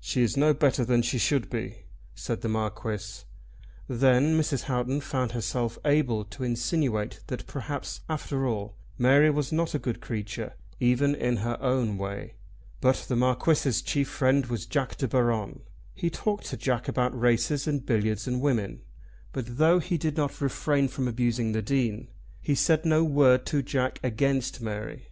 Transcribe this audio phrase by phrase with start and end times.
[0.00, 1.84] "She is no better than she should be,"
[2.14, 3.22] said the Marquis.
[3.88, 4.64] Then Mrs.
[4.64, 10.02] Houghton found herself able to insinuate that perhaps, after all, Mary was not a good
[10.02, 12.34] creature, even in her own way.
[12.82, 15.62] But the Marquis's chief friend was Jack De Baron.
[15.94, 18.82] He talked to Jack about races and billiards, and women;
[19.32, 22.08] but though he did not refrain from abusing the Dean,
[22.42, 25.08] he said no word to Jack against Mary.